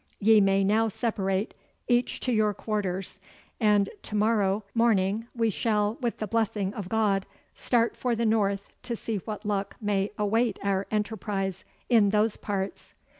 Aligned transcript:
Ye 0.17 0.41
may 0.41 0.63
now 0.63 0.87
separate, 0.87 1.53
each 1.87 2.19
to 2.21 2.31
your 2.31 2.55
quarters, 2.55 3.19
and 3.59 3.87
to 4.01 4.15
morrow 4.15 4.63
morning 4.73 5.27
we 5.35 5.51
shall, 5.51 5.99
with 6.01 6.17
the 6.17 6.25
blessing 6.25 6.73
of 6.73 6.89
God, 6.89 7.27
start 7.53 7.95
for 7.95 8.15
the 8.15 8.25
north 8.25 8.67
to 8.81 8.95
see 8.95 9.17
what 9.17 9.45
luck 9.45 9.75
may 9.79 10.09
await 10.17 10.57
our 10.63 10.87
enterprise 10.89 11.63
in 11.87 12.09
those 12.09 12.35
parts. 12.35 12.95